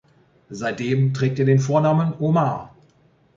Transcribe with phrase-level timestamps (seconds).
[0.49, 2.73] Seitdem trägt er den Vornamen Omar.